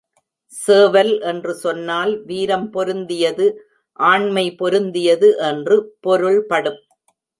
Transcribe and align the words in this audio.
சேவல் 0.53 1.11
என்று 1.21 1.53
சொன்னால் 1.55 2.13
வீரம் 2.21 2.65
பொருந்தியது, 2.73 3.45
ஆண்மை 3.99 4.45
பொருந்தியது 4.59 5.29
என்று 5.49 5.77
பொருள்படும். 5.99 6.81